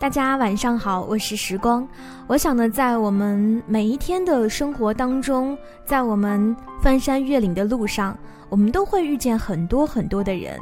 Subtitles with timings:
[0.00, 1.86] 大家晚上好，我是时光。
[2.26, 8.16] 我想呢，在我们每一天的生活当中，在我们翻山越岭的路上，
[8.48, 10.58] 我们都会遇见很多很多的人。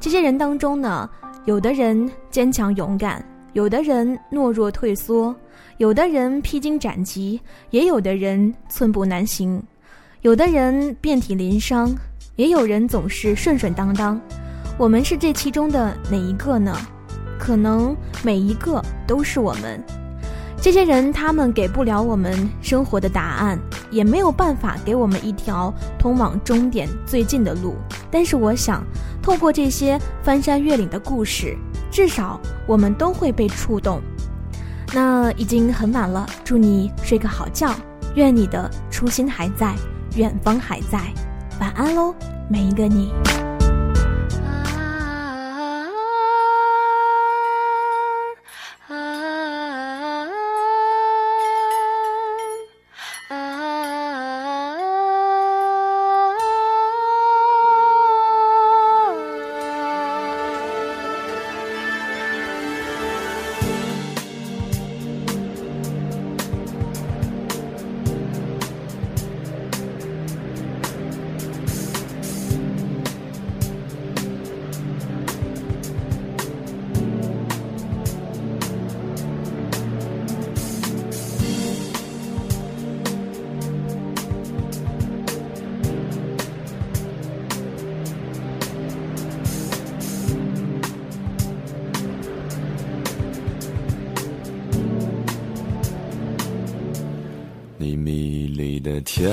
[0.00, 1.08] 这些人当中呢，
[1.44, 3.22] 有的人坚强勇敢，
[3.52, 5.34] 有的人懦弱退缩，
[5.76, 7.40] 有的人披荆斩棘，
[7.70, 9.62] 也有的人寸步难行，
[10.22, 11.92] 有的人遍体鳞伤，
[12.36, 14.18] 也有人总是顺顺当当。
[14.78, 16.74] 我们是这其中的哪一个呢？
[17.42, 19.82] 可能每一个都是我们，
[20.60, 23.58] 这些人，他们给不了我们生活的答案，
[23.90, 27.74] 也没有办法给我们一条通往终点最近的路。
[28.12, 28.84] 但是，我想，
[29.20, 31.58] 透过这些翻山越岭的故事，
[31.90, 34.00] 至少我们都会被触动。
[34.94, 37.74] 那已经很晚了，祝你睡个好觉，
[38.14, 39.74] 愿你的初心还在，
[40.14, 41.12] 远方还在，
[41.58, 42.14] 晚安喽，
[42.48, 43.10] 每一个你。
[98.82, 99.30] 的跳，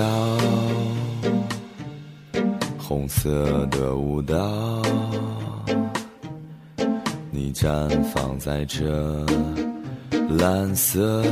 [2.77, 4.35] 红色的舞蹈，
[7.31, 9.25] 你绽放在这
[10.29, 11.23] 蓝色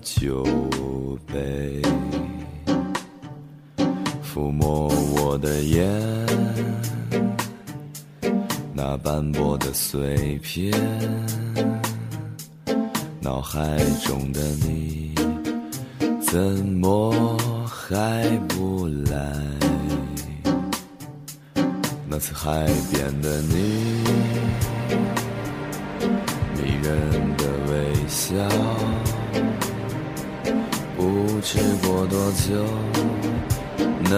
[0.00, 0.42] 酒
[1.26, 1.82] 杯，
[4.24, 5.86] 抚摸我的眼，
[8.72, 10.72] 那斑驳的碎片，
[13.20, 15.10] 脑海中的你。
[16.30, 17.36] 怎么
[17.66, 19.34] 还不来？
[22.08, 23.54] 那次海边的你，
[26.54, 27.72] 迷人的微
[28.06, 28.32] 笑，
[30.96, 31.02] 不
[31.42, 32.64] 知过多久
[34.08, 34.12] 能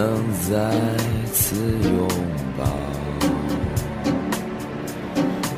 [0.51, 0.71] 再
[1.33, 2.09] 次拥
[2.59, 2.67] 抱。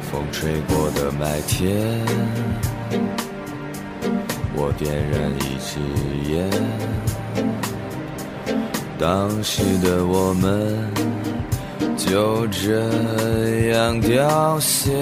[0.09, 3.33] 风吹过的麦田。
[4.56, 5.81] 我点燃一支
[6.32, 6.48] 烟，
[8.98, 10.75] 当时的我们
[11.97, 14.93] 就这样凋谢。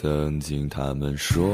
[0.00, 1.46] 曾经他们说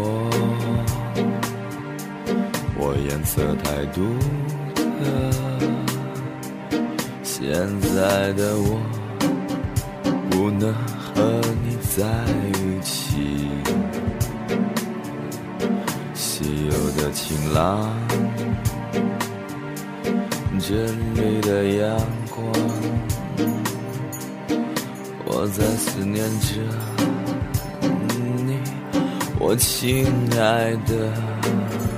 [2.76, 4.00] 我颜色太独
[4.74, 4.80] 特，
[7.22, 8.80] 现在的我
[10.30, 12.02] 不能和你在
[12.58, 13.46] 一起。
[16.14, 17.94] 西游的晴朗，
[20.58, 22.00] 这里的阳
[22.30, 22.40] 光，
[25.26, 27.19] 我在思念着。
[29.50, 30.06] 我亲
[30.38, 31.89] 爱的。